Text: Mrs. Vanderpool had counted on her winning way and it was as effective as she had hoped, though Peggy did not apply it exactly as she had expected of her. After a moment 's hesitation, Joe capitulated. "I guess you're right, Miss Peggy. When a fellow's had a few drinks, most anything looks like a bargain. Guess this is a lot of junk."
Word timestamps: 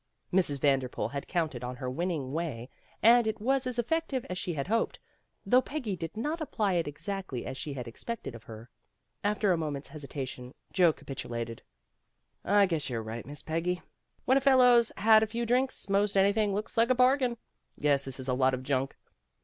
Mrs. 0.33 0.59
Vanderpool 0.59 1.09
had 1.09 1.27
counted 1.27 1.63
on 1.63 1.75
her 1.75 1.87
winning 1.87 2.33
way 2.33 2.71
and 3.03 3.27
it 3.27 3.39
was 3.39 3.67
as 3.67 3.77
effective 3.77 4.25
as 4.31 4.39
she 4.39 4.51
had 4.55 4.67
hoped, 4.67 4.97
though 5.45 5.61
Peggy 5.61 5.95
did 5.95 6.17
not 6.17 6.41
apply 6.41 6.73
it 6.73 6.87
exactly 6.87 7.45
as 7.45 7.55
she 7.55 7.73
had 7.73 7.87
expected 7.87 8.33
of 8.33 8.45
her. 8.45 8.67
After 9.23 9.51
a 9.51 9.57
moment 9.59 9.85
's 9.85 9.89
hesitation, 9.89 10.55
Joe 10.73 10.91
capitulated. 10.91 11.61
"I 12.43 12.65
guess 12.65 12.89
you're 12.89 13.03
right, 13.03 13.27
Miss 13.27 13.43
Peggy. 13.43 13.83
When 14.25 14.39
a 14.39 14.41
fellow's 14.41 14.91
had 14.97 15.21
a 15.21 15.27
few 15.27 15.45
drinks, 15.45 15.87
most 15.87 16.17
anything 16.17 16.51
looks 16.51 16.77
like 16.77 16.89
a 16.89 16.95
bargain. 16.95 17.37
Guess 17.79 18.05
this 18.05 18.19
is 18.19 18.27
a 18.27 18.33
lot 18.33 18.55
of 18.55 18.63
junk." 18.63 18.97